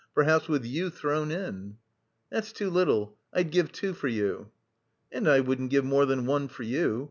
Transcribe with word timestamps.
perhaps 0.15 0.47
with 0.47 0.65
you 0.65 0.89
thrown 0.89 1.29
in." 1.29 1.77
"That's 2.31 2.51
too 2.51 2.71
little; 2.71 3.19
I'd 3.33 3.51
give 3.51 3.71
two 3.71 3.93
for 3.93 4.07
you." 4.07 4.49
"And 5.11 5.27
I 5.29 5.41
wouldn't 5.41 5.69
give 5.69 5.85
more 5.85 6.07
than 6.07 6.25
one 6.25 6.47
for 6.47 6.63
you. 6.63 6.99